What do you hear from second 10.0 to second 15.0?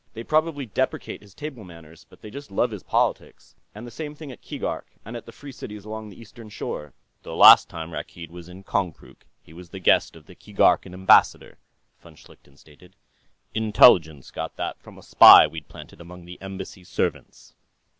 of the Keegarkan Ambassador," von Schlichten stated. "Intelligence got that from